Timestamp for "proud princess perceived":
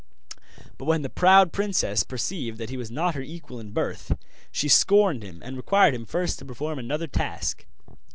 1.11-2.57